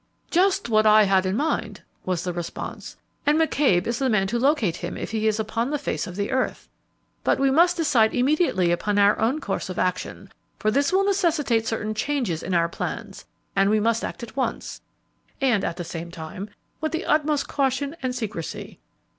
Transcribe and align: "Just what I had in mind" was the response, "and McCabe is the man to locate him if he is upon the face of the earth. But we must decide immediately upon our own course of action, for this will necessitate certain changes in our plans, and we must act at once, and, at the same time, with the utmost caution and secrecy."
"Just 0.31 0.67
what 0.67 0.87
I 0.87 1.03
had 1.03 1.27
in 1.27 1.37
mind" 1.37 1.83
was 2.05 2.23
the 2.23 2.33
response, 2.33 2.97
"and 3.23 3.39
McCabe 3.39 3.85
is 3.85 3.99
the 3.99 4.09
man 4.09 4.25
to 4.25 4.39
locate 4.39 4.77
him 4.77 4.97
if 4.97 5.11
he 5.11 5.27
is 5.27 5.39
upon 5.39 5.69
the 5.69 5.77
face 5.77 6.07
of 6.07 6.15
the 6.15 6.31
earth. 6.31 6.67
But 7.23 7.37
we 7.37 7.51
must 7.51 7.77
decide 7.77 8.15
immediately 8.15 8.71
upon 8.71 8.97
our 8.97 9.19
own 9.19 9.39
course 9.39 9.69
of 9.69 9.77
action, 9.77 10.31
for 10.57 10.71
this 10.71 10.91
will 10.91 11.05
necessitate 11.05 11.67
certain 11.67 11.93
changes 11.93 12.41
in 12.41 12.55
our 12.55 12.67
plans, 12.67 13.25
and 13.55 13.69
we 13.69 13.79
must 13.79 14.03
act 14.03 14.23
at 14.23 14.35
once, 14.35 14.81
and, 15.39 15.63
at 15.63 15.77
the 15.77 15.83
same 15.83 16.09
time, 16.09 16.49
with 16.79 16.93
the 16.93 17.05
utmost 17.05 17.47
caution 17.47 17.95
and 18.01 18.15
secrecy." 18.15 18.79